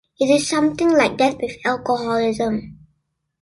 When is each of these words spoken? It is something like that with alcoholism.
It 0.19 0.31
is 0.33 0.47
something 0.49 0.89
like 0.89 1.19
that 1.19 1.37
with 1.39 1.57
alcoholism. 1.63 2.87